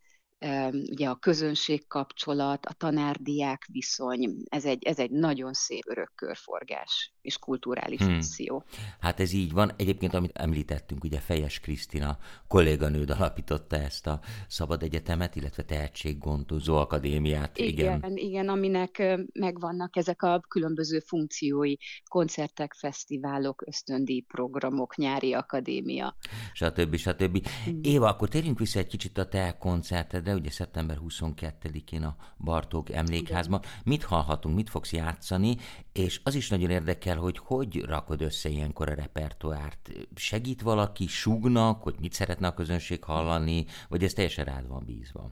ugye 0.91 1.09
a 1.09 1.15
közönség 1.15 1.87
kapcsolat, 1.87 2.67
a 2.67 2.73
tanárdiák 2.73 3.67
viszony, 3.73 4.37
ez 4.49 4.65
egy, 4.65 4.85
ez 4.85 4.99
egy 4.99 5.11
nagyon 5.11 5.53
szép 5.53 5.83
örök 5.87 6.13
körforgás 6.15 7.13
és 7.23 7.39
kulturális 7.39 8.01
hmm. 8.01 8.15
misszió. 8.15 8.65
Hát 9.01 9.21
ez 9.21 9.33
így 9.33 9.53
van. 9.53 9.73
Egyébként, 9.77 10.15
amit 10.15 10.37
említettünk, 10.37 11.05
ugye 11.05 11.19
Fejes 11.19 11.61
Krisztina 11.61 12.19
kolléganőd 12.49 13.11
alapította 13.11 13.77
ezt 13.77 14.07
a 14.07 14.21
Szabad 14.49 14.83
Egyetemet, 14.83 15.37
illetve 15.37 15.63
Tehetséggondozó 15.63 16.77
Akadémiát. 16.77 17.59
Igen, 17.59 17.97
igen, 17.97 18.17
igen, 18.17 18.49
aminek 18.49 19.19
megvannak 19.33 19.97
ezek 19.97 20.23
a 20.23 20.41
különböző 20.49 20.99
funkciói, 20.99 21.75
koncertek, 22.09 22.75
fesztiválok, 22.75 23.63
ösztöndíj 23.67 24.21
programok, 24.21 24.97
nyári 24.97 25.33
akadémia. 25.33 26.17
Stb. 26.53 26.97
stb. 26.97 27.47
Hmm. 27.47 27.81
Éva, 27.83 28.09
akkor 28.09 28.29
térjünk 28.29 28.59
vissza 28.59 28.79
egy 28.79 28.87
kicsit 28.87 29.19
a 29.19 29.29
te 29.29 29.57
koncertedre, 29.59 30.32
ugye 30.35 30.51
szeptember 30.51 30.99
22-én 31.09 32.03
a 32.03 32.17
Bartók 32.39 32.91
emlékházban. 32.91 33.61
Igen. 33.63 33.75
Mit 33.85 34.03
hallhatunk, 34.03 34.55
mit 34.55 34.71
fogsz 34.71 34.93
játszani, 34.93 35.57
és 35.93 36.21
az 36.25 36.35
is 36.35 36.49
nagyon 36.49 36.71
érdekel, 36.71 37.17
hogy 37.17 37.39
hogy 37.39 37.81
rakod 37.85 38.23
össze 38.23 38.49
ilyenkor 38.49 38.89
a 38.89 38.95
repertoárt. 38.95 39.91
Segít 40.15 40.63
valaki, 40.63 41.07
sugnak, 41.07 41.83
hogy 41.83 41.95
mit 42.01 42.13
szeretne 42.13 42.47
a 42.47 42.55
közönség 42.55 43.05
hallani, 43.05 43.67
vagy 43.89 44.05
ez 44.05 44.13
teljesen 44.13 44.45
rád 44.45 44.69
van 44.69 44.85
bízva? 44.85 45.31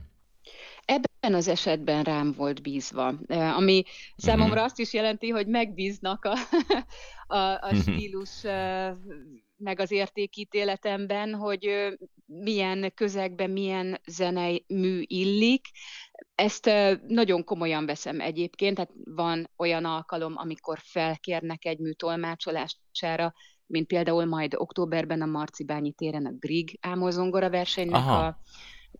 Ebben 0.91 1.33
az 1.33 1.47
esetben 1.47 2.03
rám 2.03 2.31
volt 2.31 2.61
bízva, 2.61 3.07
ami 3.27 3.83
számomra 4.15 4.51
uh-huh. 4.51 4.63
azt 4.65 4.79
is 4.79 4.93
jelenti, 4.93 5.29
hogy 5.29 5.47
megbíznak 5.47 6.25
a, 6.25 6.33
a, 7.35 7.67
a 7.67 7.75
stílus 7.75 8.41
meg 9.57 9.79
az 9.79 9.91
értékítéletemben, 9.91 11.33
hogy 11.33 11.95
milyen 12.25 12.91
közegben 12.95 13.49
milyen 13.49 14.01
zenei 14.05 14.65
mű 14.67 15.01
illik. 15.05 15.65
Ezt 16.35 16.69
nagyon 17.07 17.43
komolyan 17.43 17.85
veszem 17.85 18.19
egyébként, 18.19 18.75
tehát 18.75 18.91
van 19.03 19.49
olyan 19.57 19.85
alkalom, 19.85 20.33
amikor 20.35 20.77
felkérnek 20.81 21.65
egy 21.65 21.79
mű 21.79 21.91
tolmácsolására, 21.91 23.33
mint 23.65 23.87
például 23.87 24.25
majd 24.25 24.53
októberben 24.55 25.21
a 25.21 25.25
Marcibányi 25.25 25.91
téren 25.91 26.25
a 26.25 26.33
Grig 26.39 26.77
ámozongora 26.81 27.49
versenynek 27.49 28.05
a 28.05 28.39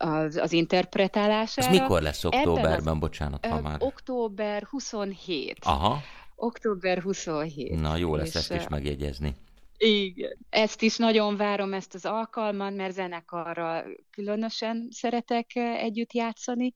az, 0.02 0.36
az 0.36 0.52
interpretálására. 0.52 1.68
Ez 1.68 1.80
mikor 1.80 2.02
lesz 2.02 2.24
októberben, 2.24 2.94
az, 2.94 3.00
bocsánat, 3.00 3.46
ha 3.46 3.62
már? 3.62 3.78
Október 3.80 4.64
27. 4.64 5.58
Aha. 5.62 6.02
Október 6.36 7.02
27. 7.02 7.80
Na, 7.80 7.96
jó 7.96 8.16
lesz 8.16 8.28
és, 8.28 8.36
ezt 8.36 8.54
is 8.54 8.68
megjegyezni. 8.68 9.36
Igen. 9.78 10.38
Ezt 10.50 10.82
is 10.82 10.98
nagyon 10.98 11.38
várom, 11.38 11.74
ezt 11.74 11.94
az 11.94 12.06
alkalmat, 12.06 12.76
mert 12.76 12.94
zenekarra 12.94 13.84
különösen 14.12 14.88
szeretek 14.92 15.56
együtt 15.56 16.14
játszani, 16.14 16.74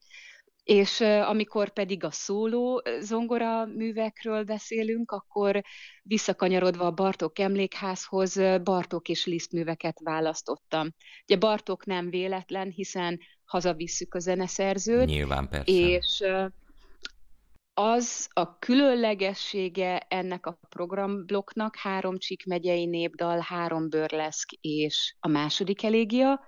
és 0.65 1.01
amikor 1.01 1.69
pedig 1.69 2.03
a 2.03 2.11
szóló 2.11 2.81
zongora 2.99 3.65
művekről 3.65 4.43
beszélünk, 4.43 5.11
akkor 5.11 5.61
visszakanyarodva 6.03 6.85
a 6.85 6.91
Bartók 6.91 7.39
emlékházhoz 7.39 8.39
Bartók 8.63 9.09
és 9.09 9.25
Liszt 9.25 9.51
műveket 9.51 9.99
választottam. 10.03 10.93
Ugye 11.23 11.37
Bartók 11.37 11.85
nem 11.85 12.09
véletlen, 12.09 12.69
hiszen 12.69 13.19
hazavisszük 13.45 14.13
a 14.13 14.19
zeneszerzőt. 14.19 15.05
Nyilván 15.05 15.49
persze. 15.49 15.71
És 15.71 16.23
az 17.73 18.27
a 18.33 18.59
különlegessége 18.59 19.97
ennek 19.97 20.45
a 20.45 20.59
programblokknak, 20.69 21.75
három 21.75 22.17
Csík 22.17 22.45
megyei 22.45 22.85
népdal, 22.85 23.39
három 23.39 23.89
bőrleszk 23.89 24.51
és 24.51 25.15
a 25.19 25.27
második 25.27 25.83
elégia, 25.83 26.39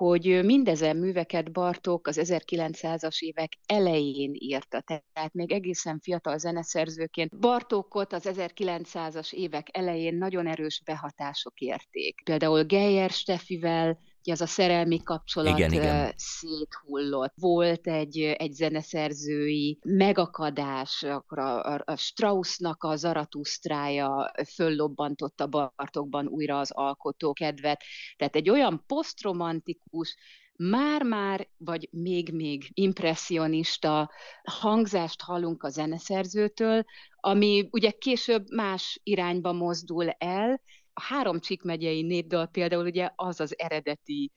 hogy 0.00 0.44
mindezen 0.44 0.96
műveket 0.96 1.52
Bartók 1.52 2.06
az 2.06 2.20
1900-as 2.22 3.18
évek 3.18 3.52
elején 3.66 4.32
írta, 4.34 4.80
tehát 4.80 5.32
még 5.32 5.52
egészen 5.52 5.98
fiatal 6.02 6.38
zeneszerzőként. 6.38 7.38
Bartókot 7.38 8.12
az 8.12 8.30
1900-as 8.32 9.32
évek 9.32 9.68
elején 9.72 10.14
nagyon 10.14 10.46
erős 10.46 10.82
behatások 10.84 11.60
érték. 11.60 12.20
Például 12.24 12.64
Geyer 12.64 13.10
Steffivel, 13.10 13.98
ugye 14.20 14.32
az 14.32 14.40
a 14.40 14.46
szerelmi 14.46 15.02
kapcsolat 15.02 15.58
igen, 15.58 15.72
igen. 15.72 16.12
széthullott. 16.16 17.32
Volt 17.36 17.86
egy, 17.86 18.18
egy 18.18 18.52
zeneszerzői 18.52 19.78
megakadás, 19.82 21.02
akkor 21.02 21.38
a, 21.38 21.64
a, 21.64 21.82
a 21.84 21.96
Straussnak 21.96 22.82
a 22.82 22.96
Zaratusztrája 22.96 24.32
föllobbantotta 24.54 25.46
Bartokban 25.46 26.26
újra 26.26 26.58
az 26.58 26.70
alkotó 26.70 27.32
kedvet. 27.32 27.82
Tehát 28.16 28.36
egy 28.36 28.50
olyan 28.50 28.84
posztromantikus, 28.86 30.16
már-már, 30.62 31.48
vagy 31.56 31.88
még-még 31.92 32.70
impressionista 32.74 34.10
hangzást 34.42 35.22
hallunk 35.22 35.62
a 35.62 35.68
zeneszerzőtől, 35.68 36.84
ami 37.20 37.68
ugye 37.70 37.90
később 37.90 38.50
más 38.50 39.00
irányba 39.02 39.52
mozdul 39.52 40.08
el, 40.08 40.60
három 41.00 41.40
Csík 41.40 41.62
megyei 41.62 42.02
népdal 42.02 42.46
például 42.46 42.84
ugye 42.84 43.10
az 43.16 43.40
az 43.40 43.58
eredeti 43.58 44.30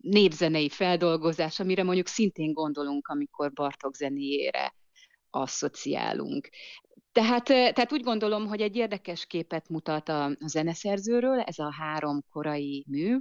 népzenei 0.00 0.68
feldolgozás, 0.68 1.60
amire 1.60 1.82
mondjuk 1.82 2.06
szintén 2.06 2.52
gondolunk, 2.52 3.08
amikor 3.08 3.52
Bartok 3.52 3.94
zenéjére 3.94 4.74
asszociálunk. 5.30 6.48
Tehát, 7.12 7.44
tehát 7.44 7.92
úgy 7.92 8.02
gondolom, 8.02 8.46
hogy 8.46 8.60
egy 8.60 8.76
érdekes 8.76 9.26
képet 9.26 9.68
mutat 9.68 10.08
a, 10.08 10.24
a 10.24 10.36
zeneszerzőről, 10.46 11.40
ez 11.40 11.58
a 11.58 11.72
három 11.72 12.24
korai 12.30 12.84
mű, 12.88 13.18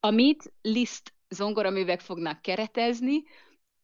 amit 0.00 0.52
Liszt 0.62 1.12
zongoraművek 1.28 2.00
fognak 2.00 2.42
keretezni, 2.42 3.22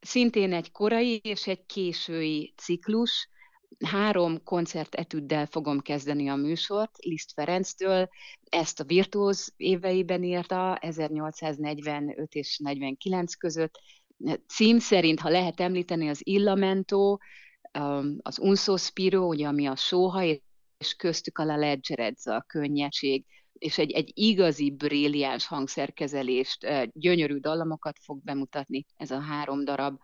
szintén 0.00 0.52
egy 0.52 0.72
korai 0.72 1.16
és 1.16 1.46
egy 1.46 1.66
késői 1.66 2.54
ciklus, 2.56 3.28
három 3.84 4.42
koncertetüddel 4.42 5.46
fogom 5.46 5.80
kezdeni 5.80 6.28
a 6.28 6.34
műsort, 6.34 6.96
Liszt 6.98 7.32
Ferenctől, 7.32 8.08
ezt 8.48 8.80
a 8.80 8.84
virtuóz 8.84 9.52
éveiben 9.56 10.22
írta, 10.22 10.76
1845 10.76 12.34
és 12.34 12.58
49 12.58 13.34
között. 13.34 13.80
Cím 14.46 14.78
szerint, 14.78 15.20
ha 15.20 15.28
lehet 15.28 15.60
említeni, 15.60 16.08
az 16.08 16.20
Illamento, 16.22 17.18
um, 17.78 18.16
az 18.22 18.38
Un 18.38 18.56
Sospiro, 18.56 19.26
ugye, 19.26 19.46
ami 19.46 19.66
a 19.66 19.76
sóha, 19.76 20.24
és 20.78 20.94
köztük 20.96 21.38
a 21.38 21.44
La 21.44 21.56
Leggerezza, 21.56 22.34
a 22.34 22.44
könnyedség, 22.46 23.24
és 23.52 23.78
egy, 23.78 23.90
egy 23.90 24.10
igazi 24.14 24.70
brilliáns 24.70 25.46
hangszerkezelést, 25.46 26.66
gyönyörű 26.92 27.36
dallamokat 27.36 27.98
fog 28.00 28.22
bemutatni 28.22 28.86
ez 28.96 29.10
a 29.10 29.20
három 29.20 29.64
darab 29.64 29.98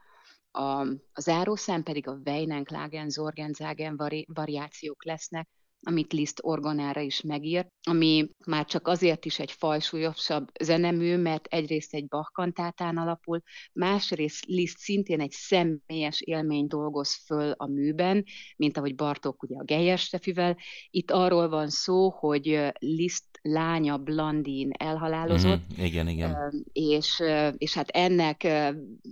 a, 0.52 0.80
a 1.12 1.20
zárószám 1.20 1.82
pedig 1.82 2.08
a 2.08 2.20
Weinenklagen, 2.24 3.08
Zorgenzagen 3.08 3.96
vari, 3.96 4.26
variációk 4.28 5.04
lesznek, 5.04 5.48
amit 5.84 6.12
Liszt 6.12 6.38
orgonára 6.42 7.00
is 7.00 7.20
megírt, 7.20 7.68
ami 7.82 8.28
már 8.46 8.64
csak 8.64 8.88
azért 8.88 9.24
is 9.24 9.38
egy 9.38 9.52
fajsúlyosabb 9.52 10.50
zenemű, 10.60 11.16
mert 11.16 11.46
egyrészt 11.46 11.94
egy 11.94 12.08
Bach 12.08 12.32
kantátán 12.32 12.96
alapul, 12.96 13.42
másrészt 13.72 14.44
Liszt 14.44 14.78
szintén 14.78 15.20
egy 15.20 15.30
személyes 15.30 16.20
élmény 16.20 16.66
dolgoz 16.66 17.14
föl 17.14 17.50
a 17.50 17.66
műben, 17.66 18.24
mint 18.56 18.76
ahogy 18.76 18.94
Bartók 18.94 19.42
ugye 19.42 19.56
a 19.58 19.64
Geyer 19.64 19.98
Stefivel. 19.98 20.56
Itt 20.90 21.10
arról 21.10 21.48
van 21.48 21.68
szó, 21.68 22.10
hogy 22.10 22.72
Liszt 22.78 23.31
lánya 23.42 23.96
Blandin 23.96 24.70
elhalálozott. 24.78 25.60
Mm-hmm. 25.72 25.84
Igen, 25.84 26.08
igen. 26.08 26.64
És, 26.72 27.22
és 27.56 27.74
hát 27.74 27.88
ennek 27.88 28.46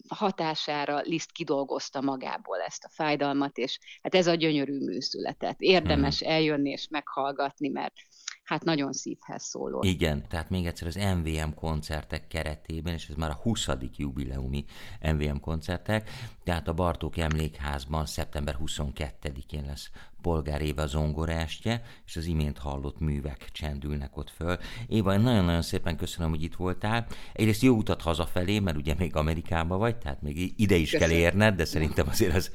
hatására 0.09 1.01
Liszt 1.01 1.33
kidolgozta 1.33 2.01
magából 2.01 2.59
ezt 2.67 2.85
a 2.85 2.89
fájdalmat, 2.93 3.57
és 3.57 3.79
hát 4.03 4.15
ez 4.15 4.27
a 4.27 4.35
gyönyörű 4.35 4.79
műszületet. 4.79 5.61
Érdemes 5.61 6.25
mm. 6.25 6.29
eljönni 6.29 6.71
és 6.71 6.87
meghallgatni, 6.91 7.69
mert 7.69 7.95
hát 8.51 8.65
nagyon 8.65 8.93
szívhez 8.93 9.45
szóló. 9.45 9.83
Igen, 9.83 10.29
tehát 10.29 10.51
még 10.51 10.67
egyszer 10.67 10.87
az 10.87 10.99
MVM 11.17 11.51
koncertek 11.55 12.27
keretében, 12.27 12.95
és 12.95 13.09
ez 13.09 13.15
már 13.15 13.31
a 13.31 13.39
20. 13.43 13.67
jubileumi 13.97 14.65
MVM 15.13 15.37
koncertek, 15.41 16.11
tehát 16.45 16.69
a 16.69 16.73
Bartók 16.73 17.17
Emlékházban 17.17 18.07
szeptember 18.07 18.57
22-én 18.65 19.65
lesz 19.67 19.91
polgár 20.23 20.61
Éva 20.61 20.87
zongorástje, 20.87 21.83
és 22.07 22.17
az 22.17 22.27
imént 22.27 22.59
hallott 22.59 22.99
művek 22.99 23.49
csendülnek 23.53 24.17
ott 24.17 24.31
föl. 24.31 24.57
Éva, 24.87 25.17
nagyon-nagyon 25.17 25.63
szépen 25.63 25.97
köszönöm, 25.97 26.31
hogy 26.31 26.43
itt 26.43 26.55
voltál. 26.55 27.07
Egyrészt 27.33 27.63
jó 27.63 27.77
utat 27.77 28.03
hazafelé, 28.03 28.59
mert 28.59 28.77
ugye 28.77 28.95
még 28.99 29.17
Amerikában 29.17 29.79
vagy, 29.79 29.97
tehát 29.97 30.23
még 30.23 30.53
ide 30.57 30.75
is 30.75 30.91
köszönöm. 30.91 31.09
kell 31.09 31.19
érned, 31.19 31.57
de 31.57 31.65
szerintem 31.65 32.09
azért 32.09 32.35
az, 32.35 32.51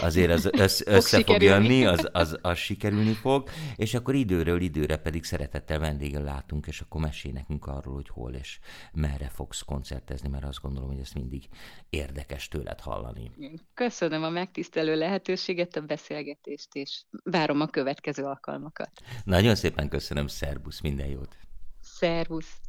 azért 0.00 0.30
az 0.30 0.48
össz, 0.52 0.80
össze 0.84 1.22
fog 1.24 1.42
jönni, 1.42 1.84
az, 1.86 2.08
az, 2.12 2.38
az 2.42 2.58
sikerülni 2.58 3.12
fog, 3.12 3.48
és 3.76 3.94
akkor 3.94 4.14
időről 4.14 4.60
időre 4.60 4.96
pedig 4.96 5.24
szeretettel 5.24 5.78
vendéggel 5.78 6.22
látunk, 6.22 6.66
és 6.66 6.80
akkor 6.80 7.00
mesél 7.00 7.32
nekünk 7.32 7.66
arról, 7.66 7.94
hogy 7.94 8.08
hol 8.08 8.32
és 8.32 8.58
merre 8.92 9.28
fogsz 9.28 9.60
koncertezni, 9.60 10.28
mert 10.28 10.44
azt 10.44 10.60
gondolom, 10.60 10.88
hogy 10.88 11.00
ezt 11.00 11.14
mindig 11.14 11.48
érdekes 11.90 12.48
tőled 12.48 12.80
hallani. 12.80 13.30
Köszönöm 13.74 14.22
a 14.22 14.30
megtisztelő 14.30 14.96
lehetőséget, 14.96 15.76
a 15.76 15.80
beszélgetést, 15.80 16.74
és 16.74 17.02
várom 17.24 17.60
a 17.60 17.66
következő 17.66 18.24
alkalmakat. 18.24 18.90
Nagyon 19.24 19.54
szépen 19.54 19.88
köszönöm, 19.88 20.26
szervusz, 20.26 20.80
minden 20.80 21.06
jót! 21.06 21.36
Szervusz! 21.80 22.65